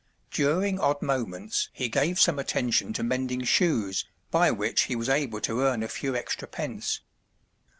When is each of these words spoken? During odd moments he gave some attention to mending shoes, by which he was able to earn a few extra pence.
During 0.31 0.79
odd 0.79 1.03
moments 1.03 1.69
he 1.73 1.87
gave 1.87 2.19
some 2.19 2.39
attention 2.39 2.91
to 2.93 3.03
mending 3.03 3.43
shoes, 3.43 4.05
by 4.31 4.49
which 4.49 4.85
he 4.85 4.95
was 4.95 5.09
able 5.09 5.39
to 5.41 5.61
earn 5.61 5.83
a 5.83 5.87
few 5.87 6.15
extra 6.15 6.47
pence. 6.47 7.01